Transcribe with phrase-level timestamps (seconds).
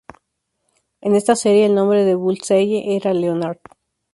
[1.01, 3.59] En esta serie, el nombre de Bullseye era Leonard.